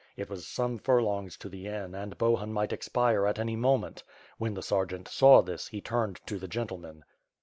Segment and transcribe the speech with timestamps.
[0.17, 4.01] It was some furlongs to the inn and Bohun might expire at any moment.
[4.39, 7.03] When the sergeant saw this* he turned to the gentlemen.